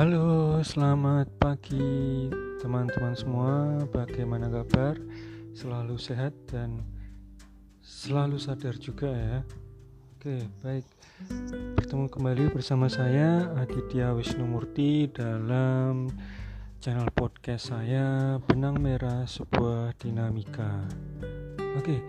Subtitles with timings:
[0.00, 3.84] Halo, selamat pagi teman-teman semua.
[3.92, 4.96] Bagaimana kabar?
[5.52, 6.80] Selalu sehat dan
[7.84, 9.44] selalu sadar juga ya.
[10.16, 10.88] Oke, baik.
[11.76, 16.08] Bertemu kembali bersama saya Aditya Wisnumurti dalam
[16.80, 20.88] channel podcast saya Benang Merah Sebuah Dinamika.
[21.76, 22.00] Oke,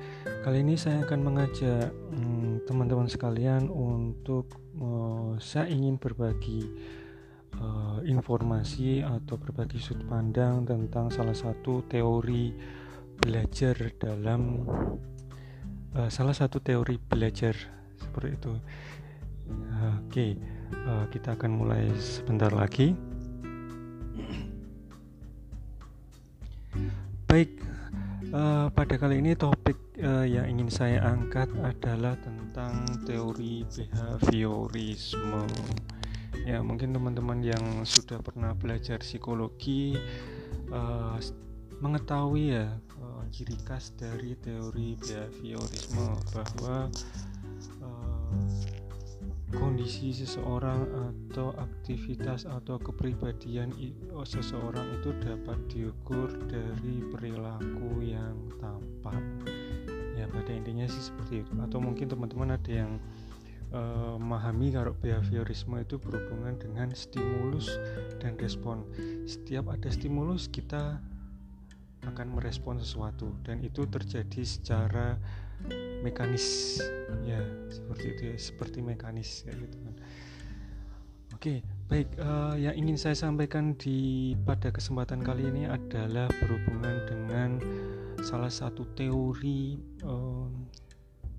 [0.48, 4.48] kali ini saya akan mengajak hmm, teman-teman hmm, sekalian untuk
[4.80, 6.72] uh, saya ingin berbagi
[7.60, 12.54] uh, informasi atau berbagi sudut pandang tentang salah satu teori
[13.20, 14.64] belajar dalam
[15.98, 17.54] uh, salah satu teori belajar
[18.00, 18.54] seperti itu.
[19.52, 20.32] Oke, okay,
[20.88, 22.96] uh, kita akan mulai sebentar lagi.
[27.28, 27.52] Baik,
[28.32, 35.44] Uh, pada kali ini topik uh, yang ingin saya angkat adalah tentang teori behaviorisme.
[36.42, 39.94] Ya, mungkin teman-teman yang sudah pernah belajar psikologi
[40.74, 41.22] uh,
[41.82, 46.90] mengetahui ya uh, ciri khas dari teori behaviorisme bahwa
[47.82, 48.34] uh,
[49.52, 53.70] kondisi seseorang atau aktivitas atau kepribadian
[54.16, 59.22] oh, seseorang itu dapat diukur dari perilaku yang tampak.
[60.16, 61.52] Ya pada intinya sih seperti itu.
[61.60, 62.98] Atau mungkin teman-teman ada yang
[63.72, 64.20] uh,
[64.72, 67.68] kalau behaviorisme itu berhubungan dengan stimulus
[68.20, 68.86] dan respon.
[69.28, 71.00] Setiap ada stimulus kita
[72.02, 75.18] akan merespon sesuatu dan itu terjadi secara
[76.02, 76.80] mekanis.
[77.28, 79.96] Ya seperti itu ya seperti mekanis ya gitu kan.
[81.32, 87.50] Oke baik uh, yang ingin saya sampaikan di pada kesempatan kali ini adalah berhubungan dengan
[88.22, 90.46] salah satu teori uh,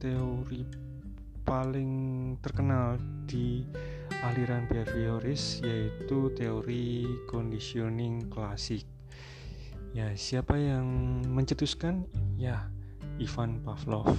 [0.02, 0.91] teori
[1.42, 1.92] paling
[2.42, 3.66] terkenal di
[4.22, 8.86] aliran behavioris yaitu teori conditioning klasik
[9.92, 10.86] ya siapa yang
[11.28, 12.08] mencetuskan
[12.40, 12.72] ya
[13.20, 14.16] Ivan Pavlov.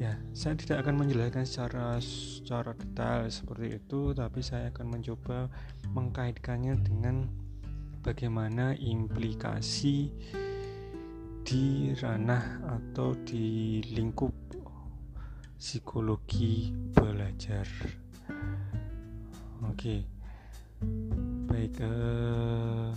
[0.00, 5.46] Ya, saya tidak akan menjelaskan secara secara detail seperti itu, tapi saya akan mencoba
[5.94, 7.28] mengkaitkannya dengan
[8.02, 10.10] bagaimana implikasi
[11.46, 14.32] di ranah atau di lingkup
[15.62, 17.62] psikologi belajar.
[19.62, 20.02] Oke,
[21.46, 21.78] baik.
[21.78, 22.90] Uh,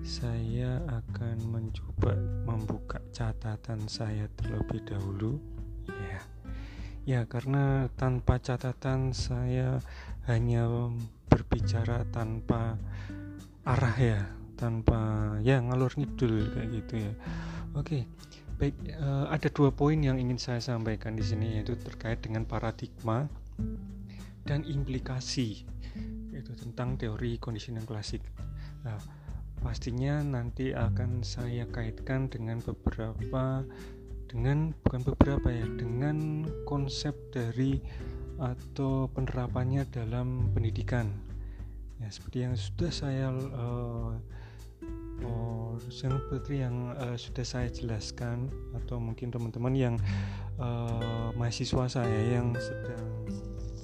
[0.00, 2.16] saya akan mencoba
[2.48, 5.36] membuka catatan saya terlebih dahulu
[5.84, 6.20] ya
[7.04, 9.84] ya karena tanpa catatan saya
[10.24, 10.64] hanya
[11.28, 12.80] berbicara tanpa
[13.68, 14.24] arah ya
[14.56, 17.12] tanpa ya ngalur ngidul kayak gitu ya
[17.76, 18.08] oke
[18.58, 23.30] baik uh, ada dua poin yang ingin saya sampaikan di sini yaitu terkait dengan paradigma
[24.42, 25.62] dan implikasi
[26.34, 28.22] itu tentang teori conditioning klasik.
[28.82, 28.98] Nah
[29.62, 33.62] pastinya nanti akan saya kaitkan dengan beberapa
[34.28, 37.78] dengan bukan beberapa ya dengan konsep dari
[38.38, 41.10] atau penerapannya dalam pendidikan.
[41.98, 44.14] Ya seperti yang sudah saya uh,
[45.24, 49.94] oh, seperti yang uh, sudah saya jelaskan atau mungkin teman-teman yang
[50.58, 53.06] uh, mahasiswa saya yang sedang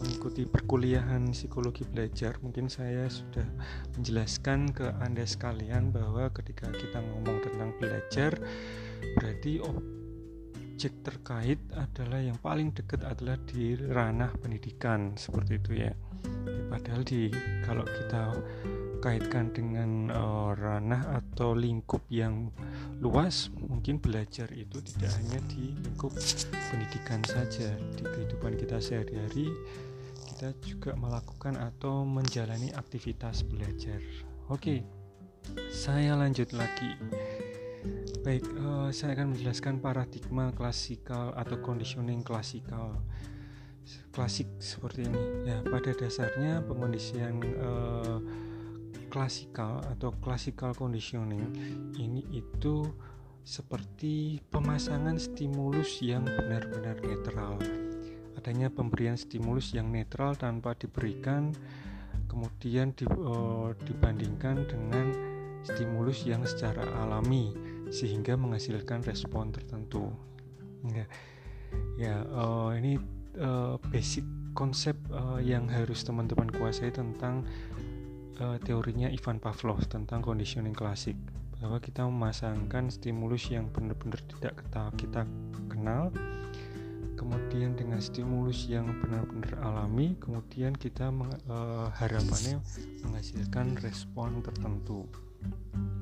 [0.05, 3.47] mengikuti perkuliahan psikologi belajar mungkin saya sudah
[3.97, 8.37] menjelaskan ke anda sekalian bahwa ketika kita ngomong tentang belajar
[9.17, 15.93] berarti objek terkait adalah yang paling dekat adalah di ranah pendidikan seperti itu ya.
[16.69, 17.31] Padahal di
[17.63, 18.35] kalau kita
[19.05, 22.49] kaitkan dengan uh, ranah atau lingkup yang
[23.05, 26.17] luas mungkin belajar itu tidak hanya di lingkup
[26.73, 29.53] pendidikan saja di kehidupan kita sehari-hari
[30.35, 34.03] kita juga melakukan atau menjalani aktivitas belajar.
[34.51, 34.83] Oke,
[35.71, 36.97] saya lanjut lagi.
[38.27, 42.99] Baik, uh, saya akan menjelaskan paradigma klasikal atau conditioning klasikal.
[44.11, 45.23] Klasik seperti ini.
[45.47, 48.19] Ya, pada dasarnya pengondisian uh,
[49.15, 51.55] klasikal atau classical conditioning
[51.95, 52.83] ini itu
[53.47, 57.55] seperti pemasangan stimulus yang benar-benar netral.
[58.35, 61.55] Adanya pemberian stimulus yang netral tanpa diberikan
[62.27, 65.07] kemudian di, uh, dibandingkan dengan
[65.63, 67.55] stimulus yang secara alami
[67.95, 70.11] sehingga menghasilkan respon tertentu.
[70.91, 71.07] Ya
[71.95, 72.99] ya uh, ini
[73.39, 74.27] uh, basic
[74.59, 77.47] konsep uh, yang harus teman-teman kuasai tentang
[78.41, 81.19] uh, teorinya Ivan Pavlov tentang conditioning klasik.
[81.59, 85.23] Bahwa kita memasangkan stimulus yang benar-benar tidak kita, kita
[85.73, 86.13] kenal
[87.15, 92.61] kemudian dengan stimulus yang benar-benar alami kemudian kita meng, uh, harapannya
[93.07, 95.09] menghasilkan respon tertentu.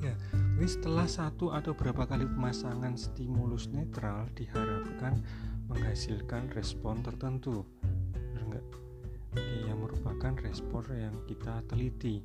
[0.03, 0.17] Ya
[0.59, 5.23] ini setelah satu atau berapa kali pemasangan stimulus netral diharapkan
[5.71, 7.63] menghasilkan respon tertentu
[9.83, 12.23] merupakan respon yang kita teliti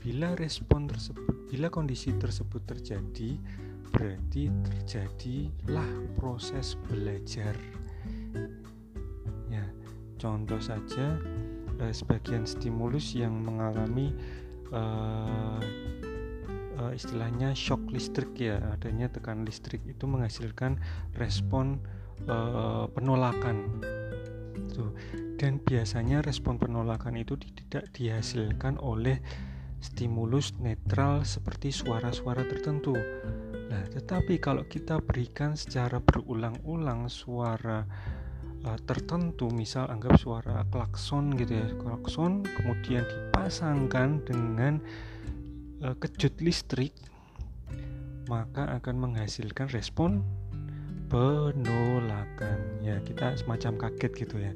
[0.00, 3.36] bila respon tersebut bila kondisi tersebut terjadi
[3.92, 7.52] berarti terjadilah proses belajar
[9.52, 9.66] ya
[10.16, 11.20] contoh saja
[11.82, 14.14] eh, sebagian stimulus yang mengalami
[14.72, 15.60] eh,
[16.80, 20.80] eh, istilahnya shock listrik ya adanya tekanan listrik itu menghasilkan
[21.18, 21.82] respon
[22.24, 23.82] eh, penolakan
[24.72, 24.92] Tuh.
[25.36, 29.20] Dan biasanya respon penolakan itu tidak dihasilkan oleh
[29.80, 32.96] stimulus netral seperti suara-suara tertentu
[33.66, 37.82] Nah, tetapi kalau kita berikan secara berulang-ulang suara
[38.62, 44.78] uh, tertentu, misal anggap suara klakson gitu ya, klakson kemudian dipasangkan dengan
[45.82, 46.94] uh, kejut listrik,
[48.30, 50.22] maka akan menghasilkan respon
[51.10, 52.58] penolakan.
[52.86, 54.54] Ya, kita semacam kaget gitu ya.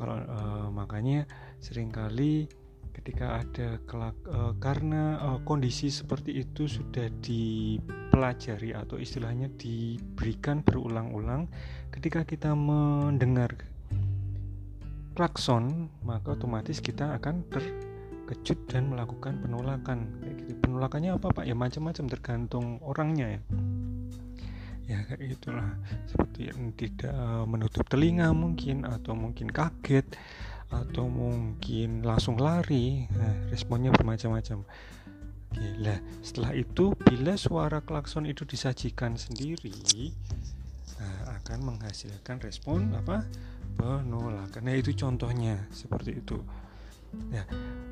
[0.00, 1.28] Kalau uh, makanya
[1.60, 2.48] sering kali
[2.96, 11.46] ketika ada kelak uh, karena uh, kondisi seperti itu sudah dipelajari atau istilahnya diberikan berulang-ulang
[11.92, 13.52] ketika kita mendengar
[15.12, 20.16] klakson maka otomatis kita akan terkejut dan melakukan penolakan.
[20.24, 20.52] Kayak gitu.
[20.64, 21.44] Penolakannya apa pak?
[21.44, 23.40] Ya macam-macam tergantung orangnya ya
[24.90, 25.70] ya kayak itulah
[26.10, 27.14] seperti tidak
[27.46, 30.02] menutup telinga mungkin atau mungkin kaget
[30.70, 33.06] atau mungkin langsung lari.
[33.10, 34.66] Nah, responnya bermacam-macam.
[35.82, 39.74] Lah setelah itu bila suara klakson itu disajikan sendiri
[40.94, 43.26] nah, akan menghasilkan respon apa?
[43.74, 44.62] Penolakan.
[44.62, 46.38] Nah itu contohnya seperti itu.
[47.34, 47.42] Ya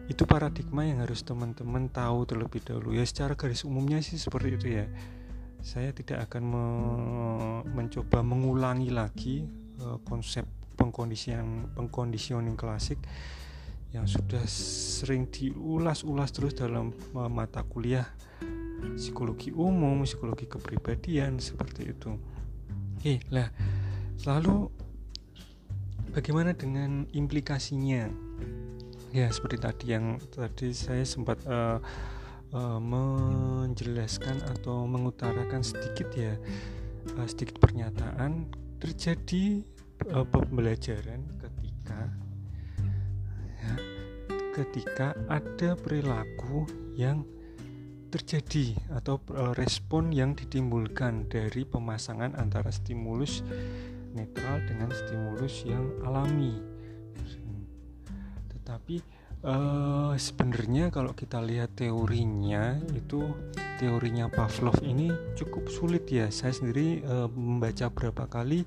[0.06, 2.94] itu paradigma yang harus teman-teman tahu terlebih dahulu.
[2.94, 4.86] Ya secara garis umumnya sih seperti itu ya
[5.62, 6.64] saya tidak akan me
[7.74, 9.42] mencoba mengulangi lagi
[9.82, 10.46] uh, konsep
[10.78, 13.02] pengkondisian pengkondisioning klasik
[13.90, 18.06] yang sudah sering diulas-ulas terus dalam uh, mata kuliah
[18.94, 22.14] psikologi umum, psikologi kepribadian seperti itu.
[22.98, 23.50] Oke, lah
[24.26, 24.70] lalu
[26.14, 28.10] bagaimana dengan implikasinya?
[29.08, 31.80] Ya seperti tadi yang tadi saya sempat uh,
[32.52, 36.34] uh, menjelaskan atau mengutarakan sedikit ya
[37.16, 38.48] uh, sedikit pernyataan
[38.78, 39.64] terjadi
[40.14, 41.98] uh, pembelajaran ketika
[43.58, 43.74] ya,
[44.54, 46.68] ketika ada perilaku
[46.98, 47.26] yang
[48.08, 53.44] terjadi atau uh, respon yang ditimbulkan dari pemasangan antara stimulus
[54.16, 56.77] netral dengan stimulus yang alami.
[59.38, 63.22] Uh, sebenarnya kalau kita lihat teorinya itu
[63.78, 66.26] teorinya Pavlov ini cukup sulit ya.
[66.34, 68.66] Saya sendiri uh, membaca berapa kali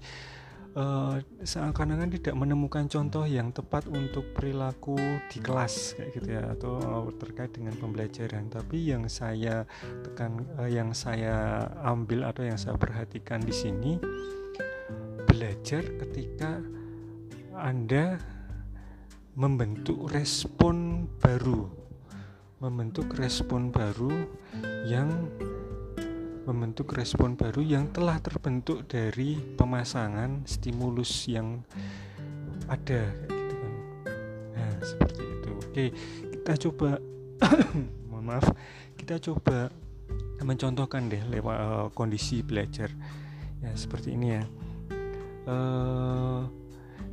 [0.75, 4.95] uh, seakan-akan tidak menemukan contoh yang tepat untuk perilaku
[5.27, 9.67] di kelas kayak gitu ya atau terkait dengan pembelajaran tapi yang saya
[10.07, 13.99] tekan uh, yang saya ambil atau yang saya perhatikan di sini
[15.27, 16.59] belajar ketika
[17.55, 18.19] Anda
[19.35, 21.81] membentuk respon baru
[22.61, 24.29] membentuk respon baru
[24.85, 25.09] yang
[26.45, 31.65] membentuk respon baru yang telah terbentuk dari pemasangan stimulus yang
[32.69, 33.73] ada gitu kan.
[34.53, 35.51] Nah, seperti itu.
[35.57, 35.85] Oke,
[36.37, 37.01] kita coba
[38.13, 38.45] mohon maaf,
[38.93, 39.73] kita coba
[40.41, 42.93] mencontohkan deh lewat uh, kondisi belajar.
[43.61, 44.43] Ya, seperti ini ya.
[45.49, 46.45] Uh,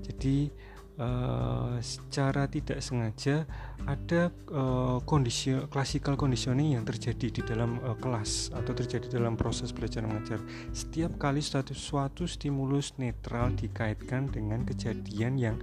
[0.04, 0.52] jadi
[0.98, 3.46] uh, secara tidak sengaja
[3.86, 9.72] ada uh, kondisi classical conditioning yang terjadi di dalam uh, kelas atau terjadi dalam proses
[9.72, 10.42] belajar mengajar.
[10.74, 15.56] Setiap kali suatu, suatu stimulus netral dikaitkan dengan kejadian yang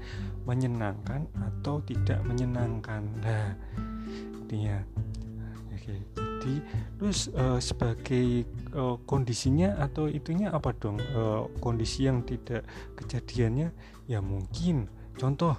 [0.48, 3.06] menyenangkan atau tidak menyenangkan.
[3.22, 3.54] Nah,
[4.48, 4.82] dia.
[5.75, 6.54] Oke, jadi
[6.98, 10.98] terus uh, sebagai uh, kondisinya atau itunya apa dong?
[11.13, 12.65] Uh, kondisi yang tidak
[12.98, 13.70] kejadiannya
[14.10, 15.56] ya mungkin Contoh,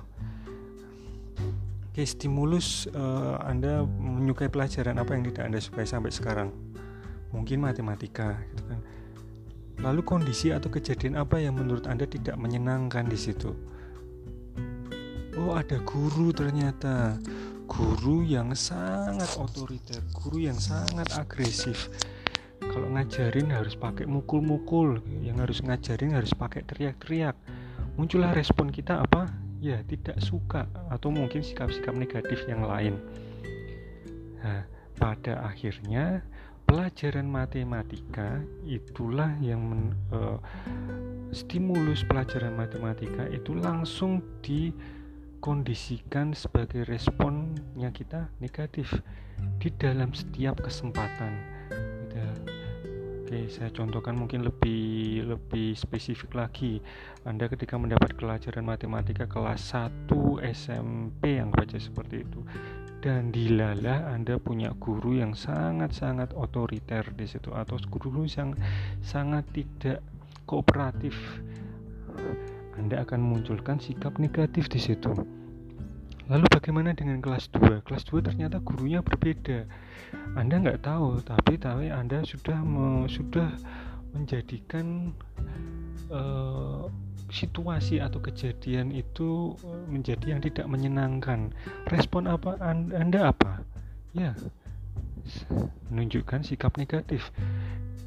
[1.97, 6.53] Oke, stimulus uh, Anda menyukai pelajaran apa yang tidak Anda sukai sampai sekarang?
[7.33, 8.81] Mungkin matematika, gitu kan.
[9.81, 13.49] Lalu kondisi atau kejadian apa yang menurut Anda tidak menyenangkan di situ?
[15.41, 17.17] Oh, ada guru ternyata.
[17.65, 21.89] Guru yang sangat otoriter, guru yang sangat agresif.
[22.61, 27.37] kalau ngajarin harus pakai mukul-mukul yang harus ngajarin harus pakai teriak-teriak
[27.97, 32.95] muncullah respon kita apa ya tidak suka atau mungkin sikap-sikap negatif yang lain
[34.39, 34.63] nah
[34.95, 36.23] pada akhirnya
[36.67, 39.83] pelajaran matematika itulah yang men,
[40.15, 40.39] uh,
[41.35, 48.89] stimulus pelajaran matematika itu langsung dikondisikan sebagai responnya kita negatif
[49.61, 51.57] di dalam setiap kesempatan.
[53.27, 54.96] Oke, saya contohkan mungkin lebih
[55.27, 56.79] lebih spesifik lagi.
[57.27, 60.07] Anda ketika mendapat pelajaran matematika kelas 1
[60.55, 62.47] SMP yang baca seperti itu
[63.07, 68.57] dan dilalah Anda punya guru yang sangat-sangat otoriter di situ atau guru yang
[69.05, 70.01] sangat tidak
[70.49, 71.15] kooperatif
[72.75, 75.13] Anda akan munculkan sikap negatif di situ.
[76.27, 79.63] Lalu bagaimana dengan kelas 2 kelas 2 ternyata gurunya berbeda.
[80.35, 83.55] Anda nggak tahu tapi tapi Anda sudah me, sudah
[84.17, 85.13] menjadikan
[86.09, 86.89] uh,
[87.31, 91.51] situasi atau kejadian itu eh, menjadi yang tidak menyenangkan.
[91.91, 93.63] Respon apa Anda apa?
[94.17, 94.33] Ya,
[95.91, 97.35] menunjukkan sikap negatif.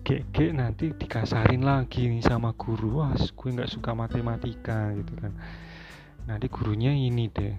[0.07, 5.35] GG nanti dikasarin lagi nih sama guru, wah gue nggak suka matematika gitu kan.
[6.25, 7.53] Nanti gurunya ini deh,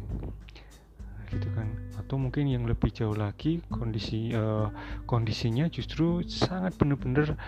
[1.30, 1.70] gitu kan.
[2.00, 4.72] Atau mungkin yang lebih jauh lagi kondisi uh,
[5.06, 7.38] kondisinya justru sangat benar-benar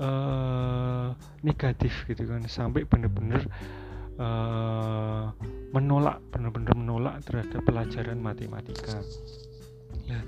[0.00, 1.12] uh,
[1.44, 2.42] negatif gitu kan.
[2.48, 3.44] Sampai benar-benar
[4.16, 5.30] uh,
[5.76, 9.04] menolak benar-benar menolak terhadap pelajaran matematika.
[10.08, 10.24] Ya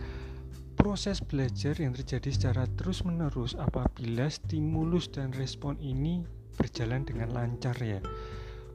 [0.82, 6.26] proses belajar yang terjadi secara terus-menerus apabila stimulus dan respon ini
[6.58, 8.02] berjalan dengan lancar ya.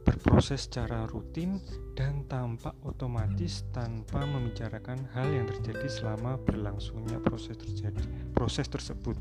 [0.08, 1.60] Berproses secara rutin
[1.92, 8.00] dan tampak otomatis tanpa membicarakan hal yang terjadi selama berlangsungnya proses terjadi
[8.32, 9.20] proses tersebut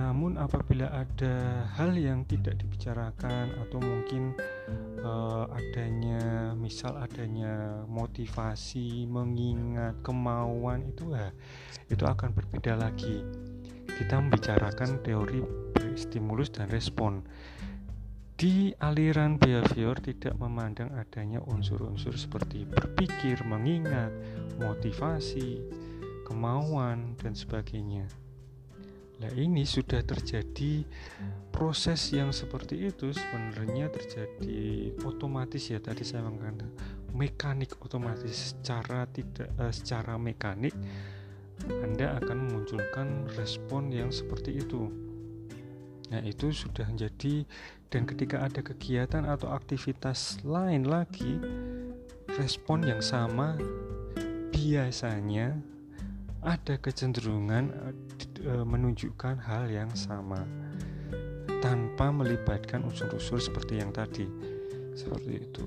[0.00, 4.32] namun apabila ada hal yang tidak dibicarakan atau mungkin
[5.04, 11.28] uh, adanya misal adanya motivasi, mengingat, kemauan itu ya
[11.92, 13.20] itu akan berbeda lagi.
[13.84, 15.44] Kita membicarakan teori
[16.00, 17.20] stimulus dan respon.
[18.40, 24.08] Di aliran behavior tidak memandang adanya unsur-unsur seperti berpikir, mengingat,
[24.56, 25.60] motivasi,
[26.24, 28.08] kemauan dan sebagainya.
[29.20, 30.80] Nah ini sudah terjadi
[31.52, 36.72] proses yang seperti itu sebenarnya terjadi otomatis ya tadi saya mengatakan
[37.12, 40.72] mekanik otomatis secara tidak uh, secara mekanik
[41.68, 44.88] Anda akan memunculkan respon yang seperti itu.
[46.08, 47.44] Nah itu sudah menjadi
[47.92, 51.36] dan ketika ada kegiatan atau aktivitas lain lagi
[52.40, 53.60] respon yang sama
[54.54, 55.60] biasanya
[56.40, 57.94] ada kecenderungan
[58.48, 60.44] uh, menunjukkan hal yang sama
[61.60, 64.24] tanpa melibatkan unsur-unsur seperti yang tadi.
[64.96, 65.64] Seperti itu.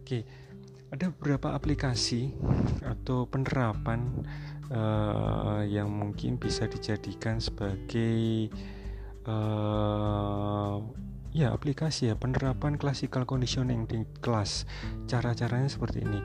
[0.00, 0.44] Oke
[0.94, 2.30] ada beberapa aplikasi
[2.86, 4.14] atau penerapan
[4.70, 8.46] uh, yang mungkin bisa dijadikan sebagai
[9.26, 10.78] uh,
[11.34, 14.70] ya aplikasi ya penerapan classical conditioning di kelas.
[15.10, 16.22] Cara-caranya seperti ini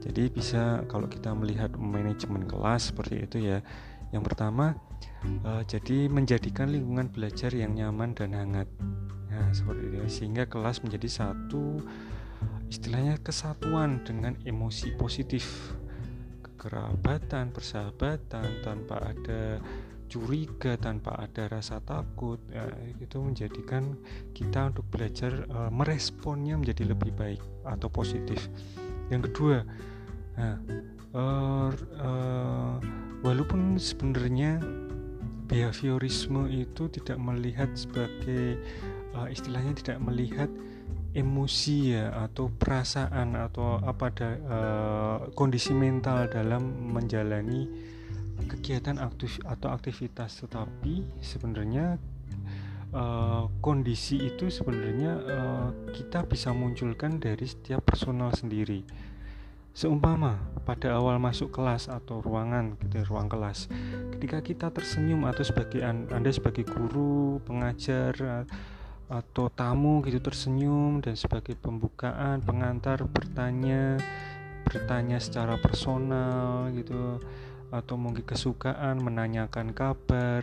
[0.00, 3.60] jadi bisa kalau kita melihat manajemen kelas seperti itu ya.
[4.10, 4.74] Yang pertama
[5.46, 8.68] uh, jadi menjadikan lingkungan belajar yang nyaman dan hangat.
[9.30, 11.78] Nah, seperti itu sehingga kelas menjadi satu
[12.72, 15.76] istilahnya kesatuan dengan emosi positif
[16.42, 19.62] kekerabatan, persahabatan tanpa ada
[20.10, 22.66] curiga, tanpa ada rasa takut, ya,
[22.98, 23.94] itu menjadikan
[24.34, 28.50] kita untuk belajar uh, meresponnya menjadi lebih baik atau positif.
[29.10, 29.56] Yang kedua,
[30.40, 30.56] Nah,
[31.12, 31.68] uh,
[32.00, 32.74] uh,
[33.20, 34.56] walaupun sebenarnya
[35.52, 38.56] behaviorisme itu tidak melihat sebagai
[39.12, 40.48] uh, istilahnya tidak melihat
[41.12, 47.68] emosi ya atau perasaan atau apa ada uh, kondisi mental dalam menjalani
[48.48, 52.00] kegiatan aktif atau aktivitas tetapi sebenarnya
[52.94, 58.82] uh, kondisi itu sebenarnya uh, kita bisa munculkan dari setiap personal sendiri.
[59.70, 63.70] Seumpama pada awal masuk kelas atau ruangan gitu ruang kelas,
[64.18, 68.44] ketika kita tersenyum atau sebagai Anda sebagai guru, pengajar
[69.10, 73.98] atau tamu gitu tersenyum dan sebagai pembukaan, pengantar bertanya
[74.66, 77.18] bertanya secara personal gitu
[77.70, 80.42] atau mungkin kesukaan menanyakan kabar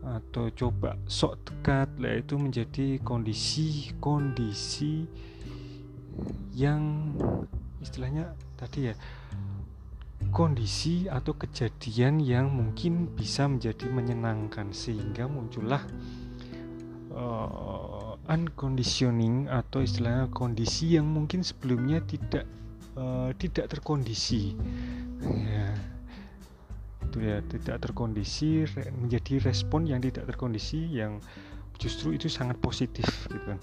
[0.00, 5.04] atau coba sok dekat lah itu menjadi kondisi-kondisi
[6.56, 7.12] yang
[7.80, 8.94] istilahnya tadi ya
[10.28, 14.70] kondisi atau kejadian yang mungkin bisa menjadi menyenangkan.
[14.70, 15.82] Sehingga muncullah
[17.10, 22.46] uh, unconditioning atau istilahnya kondisi yang mungkin sebelumnya tidak
[22.94, 24.54] uh, tidak terkondisi.
[25.24, 25.74] Ya
[27.10, 28.62] itu ya tidak terkondisi
[28.94, 31.18] menjadi respon yang tidak terkondisi yang
[31.82, 33.58] justru itu sangat positif gitu kan.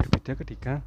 [0.00, 0.80] Berbeda ketika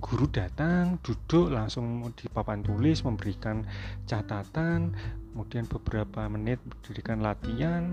[0.00, 3.60] guru datang duduk langsung di papan tulis memberikan
[4.08, 4.96] catatan
[5.30, 7.92] kemudian beberapa menit berdirikan latihan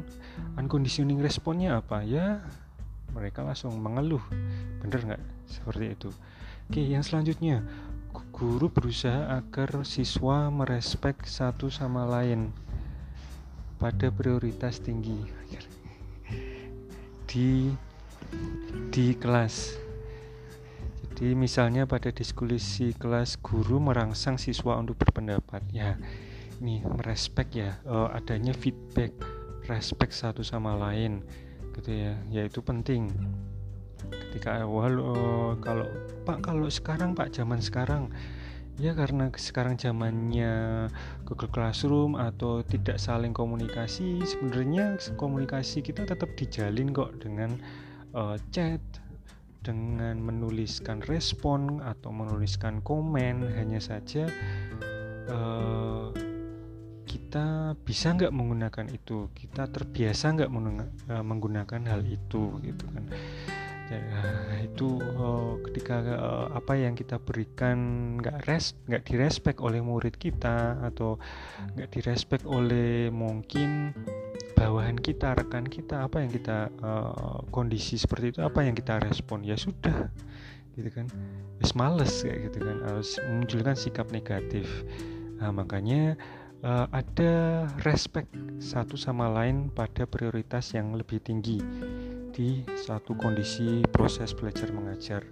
[0.56, 2.08] unconditioning responnya apa?
[2.08, 2.40] Ya
[3.12, 4.24] mereka langsung mengeluh.
[4.80, 5.24] Bener nggak?
[5.50, 6.10] Seperti itu.
[6.72, 7.66] Oke yang selanjutnya.
[8.34, 12.56] Guru berusaha agar siswa merespek satu sama lain
[13.80, 15.24] pada prioritas tinggi
[17.32, 17.72] di
[18.92, 19.88] di kelas
[21.20, 25.60] jadi misalnya pada diskusi kelas guru merangsang siswa untuk berpendapat.
[25.68, 26.00] Ya,
[26.64, 29.12] ini merespek ya uh, adanya feedback,
[29.68, 31.20] respect satu sama lain
[31.76, 32.16] gitu ya.
[32.32, 33.12] Ya itu penting.
[34.08, 35.92] Ketika awal uh, kalau
[36.24, 38.16] Pak kalau sekarang Pak zaman sekarang
[38.80, 40.88] ya karena sekarang zamannya
[41.28, 47.60] Google Classroom atau tidak saling komunikasi sebenarnya komunikasi kita tetap dijalin kok dengan
[48.16, 48.80] uh, chat
[49.60, 53.44] dengan menuliskan respon atau menuliskan komen.
[53.60, 54.32] Hanya saja
[55.28, 56.16] uh,
[57.04, 59.28] kita bisa nggak menggunakan itu?
[59.36, 60.52] Kita terbiasa nggak
[61.12, 63.04] eh, menggunakan hal itu gitu kan
[63.90, 64.02] ya,
[64.62, 67.78] itu uh, ketika uh, apa yang kita berikan
[68.22, 71.18] nggak res nggak direspek oleh murid kita atau
[71.76, 73.92] nggak direspek oleh mungkin
[74.54, 79.42] bawahan kita rekan kita apa yang kita uh, kondisi seperti itu apa yang kita respon?
[79.42, 80.12] Ya sudah
[80.78, 81.08] gitu kan.
[81.60, 82.78] Es males kayak gitu kan.
[82.86, 84.68] Harus memunculkan sikap negatif.
[85.40, 86.20] Nah, makanya
[86.64, 88.28] uh, ada respect
[88.60, 91.64] satu sama lain pada prioritas yang lebih tinggi
[92.40, 95.28] di satu kondisi proses belajar mengajar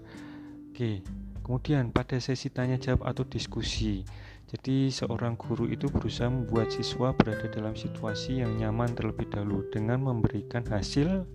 [0.76, 1.00] oke
[1.40, 4.04] kemudian pada sesi tanya jawab atau diskusi
[4.48, 10.04] jadi seorang guru itu berusaha membuat siswa berada dalam situasi yang nyaman terlebih dahulu dengan
[10.04, 11.28] memberikan hasil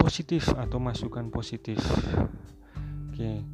[0.00, 1.76] positif atau masukan positif.
[3.12, 3.44] Oke.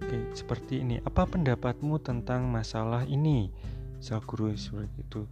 [0.00, 1.04] Oke, seperti ini.
[1.04, 3.52] Apa pendapatmu tentang masalah ini?
[4.00, 5.28] Misal guru seperti itu.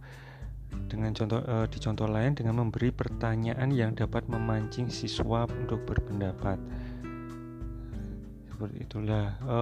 [0.91, 6.59] Dengan contoh e, di contoh lain dengan memberi pertanyaan yang dapat memancing siswa untuk berpendapat.
[8.51, 9.39] Seperti itulah.
[9.39, 9.57] E,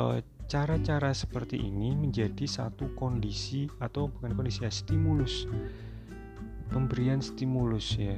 [0.50, 5.46] cara-cara seperti ini menjadi satu kondisi atau bukan kondisi ya stimulus
[6.74, 8.18] pemberian stimulus ya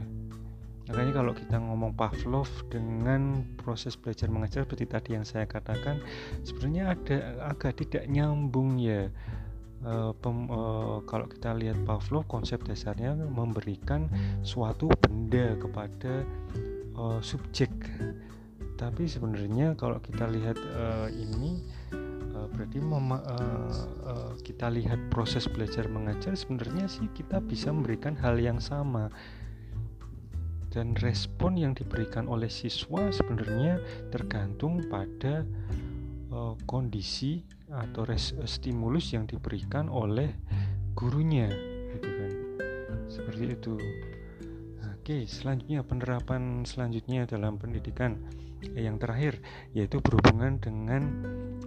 [0.87, 5.99] makanya kalau kita ngomong Pavlov dengan proses belajar mengajar seperti tadi yang saya katakan
[6.43, 9.07] sebenarnya ada agak tidak nyambung ya
[9.81, 14.05] Uh, pem, uh, kalau kita lihat Pavlov konsep dasarnya memberikan
[14.45, 16.21] suatu benda kepada
[16.93, 17.73] uh, subjek.
[18.77, 21.65] Tapi sebenarnya kalau kita lihat uh, ini
[22.37, 28.37] uh, berarti mema, uh, kita lihat proses belajar mengajar sebenarnya sih kita bisa memberikan hal
[28.37, 29.09] yang sama.
[30.69, 33.81] Dan respon yang diberikan oleh siswa sebenarnya
[34.13, 35.41] tergantung pada
[36.29, 37.41] uh, kondisi
[37.71, 40.35] atau res, stimulus yang diberikan oleh
[40.93, 41.47] gurunya
[41.95, 42.31] gitu kan.
[43.07, 43.75] Seperti itu.
[45.01, 48.21] Oke selanjutnya penerapan selanjutnya dalam pendidikan
[48.77, 49.41] yang terakhir
[49.73, 51.01] yaitu berhubungan dengan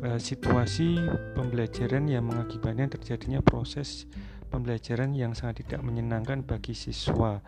[0.06, 0.94] uh, situasi
[1.34, 4.06] pembelajaran yang mengakibatkan terjadinya proses
[4.54, 7.42] pembelajaran yang sangat tidak menyenangkan bagi siswa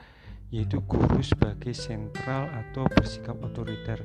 [0.50, 4.02] yaitu guru sebagai sentral atau bersikap otoriter.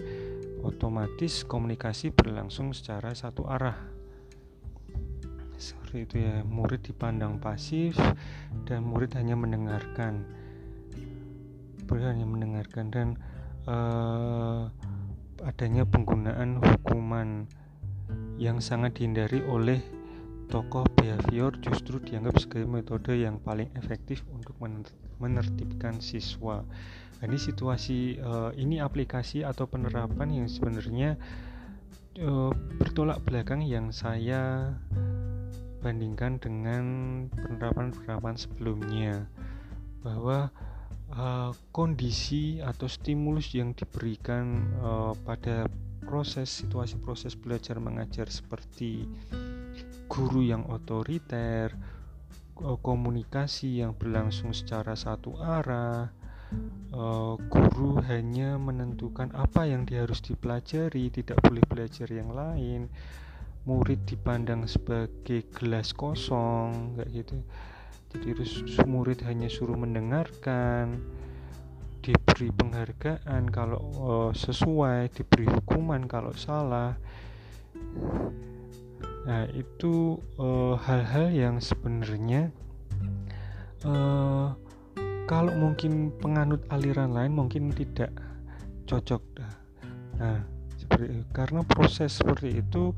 [0.62, 4.01] Otomatis komunikasi berlangsung secara satu arah
[5.62, 7.93] seperti itu ya murid dipandang pasif
[8.65, 10.26] dan murid hanya mendengarkan
[11.86, 13.08] murid hanya mendengarkan dan
[13.69, 14.71] uh,
[15.45, 17.45] adanya penggunaan hukuman
[18.41, 19.82] yang sangat dihindari oleh
[20.52, 24.56] tokoh behavior justru dianggap sebagai metode yang paling efektif untuk
[25.19, 26.67] menertibkan siswa.
[27.21, 31.15] Nah, ini situasi uh, ini aplikasi atau penerapan yang sebenarnya
[32.19, 34.76] uh, bertolak belakang yang saya
[35.82, 36.84] bandingkan dengan
[37.34, 39.26] penerapan-penerapan sebelumnya
[40.06, 40.54] bahwa
[41.17, 45.65] uh, kondisi atau stimulus yang diberikan uh, pada
[46.06, 49.06] proses situasi proses belajar mengajar seperti
[50.12, 51.72] guru yang otoriter,
[52.84, 56.12] komunikasi yang berlangsung secara satu arah,
[57.48, 62.91] guru hanya menentukan apa yang harus dipelajari, tidak boleh belajar yang lain,
[63.65, 67.38] murid dipandang sebagai gelas kosong kayak gitu.
[68.12, 68.43] Jadi
[68.89, 71.00] murid hanya suruh mendengarkan
[72.02, 76.97] diberi penghargaan kalau uh, sesuai diberi hukuman kalau salah.
[79.21, 82.50] Nah itu eh, hal-hal uh, yang sebenarnya
[83.86, 84.58] uh,
[85.30, 88.12] kalau mungkin penganut aliran lain mungkin tidak
[88.89, 89.24] cocok
[90.19, 90.43] nah
[91.02, 92.94] seperti karena proses seperti itu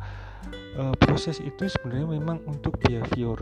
[0.76, 3.40] uh, proses itu sebenarnya memang untuk behavior.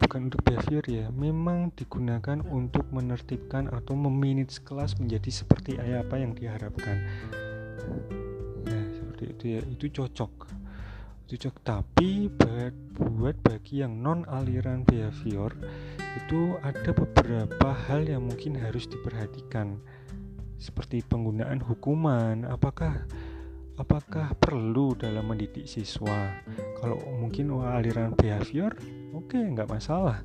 [0.00, 6.34] Bukan untuk behavior ya memang digunakan untuk menertibkan atau memanage kelas menjadi seperti apa yang
[6.34, 7.06] diharapkan.
[8.66, 9.60] Nah seperti itu ya.
[9.70, 10.32] Itu cocok.
[11.30, 11.54] Cocok.
[11.62, 15.54] Tapi buat buat bagi yang non aliran behavior
[16.18, 19.78] itu ada beberapa hal yang mungkin harus diperhatikan.
[20.58, 22.48] Seperti penggunaan hukuman.
[22.48, 23.04] Apakah
[23.80, 26.36] apakah perlu dalam mendidik siswa?
[26.76, 28.76] Kalau mungkin aliran behavior
[29.16, 30.22] oke okay, nggak masalah.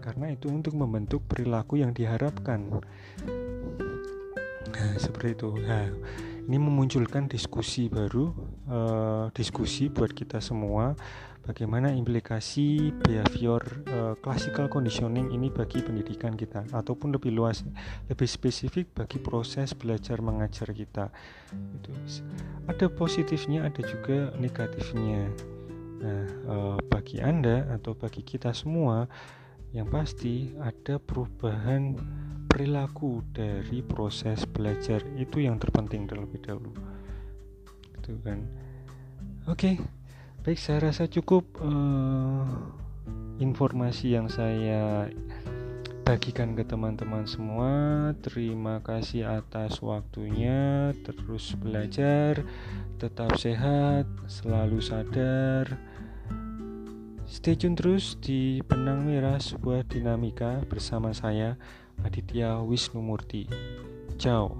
[0.00, 2.80] Karena itu untuk membentuk perilaku yang diharapkan.
[4.68, 5.48] Nah, seperti itu.
[5.60, 5.88] Nah,
[6.48, 8.32] ini memunculkan diskusi baru
[8.68, 10.96] uh, diskusi buat kita semua
[11.48, 16.68] bagaimana implikasi behavior uh, classical conditioning ini bagi pendidikan kita?
[16.76, 17.64] Ataupun lebih luas
[18.12, 21.08] lebih spesifik bagi proses belajar mengajar kita.
[21.48, 21.90] Itu
[22.68, 25.32] ada positifnya ada juga negatifnya.
[26.04, 29.08] Nah uh, bagi anda atau bagi kita semua
[29.72, 31.96] yang pasti ada perubahan
[32.48, 36.76] perilaku dari proses belajar itu yang terpenting terlebih dahulu.
[37.96, 38.44] Itu kan.
[39.48, 39.97] Oke okay.
[40.46, 42.46] Baik, saya rasa cukup uh,
[43.42, 45.10] informasi yang saya
[46.06, 47.72] bagikan ke teman-teman semua.
[48.22, 50.94] Terima kasih atas waktunya.
[51.02, 52.46] Terus belajar,
[53.02, 55.74] tetap sehat, selalu sadar.
[57.28, 61.60] Stay tune terus di Benang Merah sebuah dinamika bersama saya
[62.00, 63.44] Aditya Wisnumurti.
[64.16, 64.54] Ciao.